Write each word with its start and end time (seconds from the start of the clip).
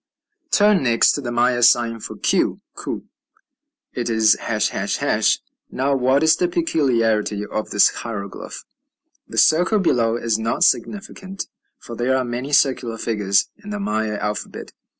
Turn 0.49 0.81
next 0.81 1.11
to 1.11 1.21
the 1.21 1.31
Maya 1.31 1.61
sign 1.61 1.99
for 1.99 2.17
q 2.17 2.59
(ku): 2.73 3.03
it 3.93 4.09
is 4.09 4.35
###. 4.35 5.41
Now 5.79 5.95
what 5.95 6.23
is 6.23 6.37
the 6.37 6.47
peculiarity 6.47 7.45
of 7.45 7.69
this 7.69 7.89
hieroglyph? 7.89 8.63
The 9.27 9.37
circle 9.37 9.77
below 9.77 10.15
is 10.15 10.39
not 10.39 10.63
significant, 10.63 11.45
for 11.77 11.95
there 11.95 12.17
are 12.17 12.25
many 12.25 12.51
circular 12.51 12.97
figures 12.97 13.51
in 13.63 13.69
the 13.69 13.79
Maya 13.79 14.17
alphabet. 14.17 14.71